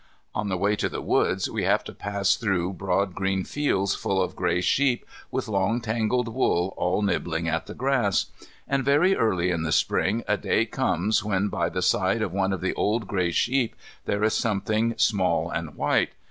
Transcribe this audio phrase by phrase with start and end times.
[0.33, 4.19] On the way to the woods we have to pass through broad green fields full
[4.19, 8.25] of grey sheep with long tangled wool all nibbling at the grass.
[8.67, 12.51] And very early in the Spring a day comes when by the side of one
[12.51, 13.75] of the old grey sheep
[14.05, 16.09] there is something small and white.